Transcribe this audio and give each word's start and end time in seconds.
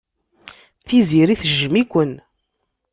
Tiziri 0.87 1.35
tejjem-iken. 1.41 2.11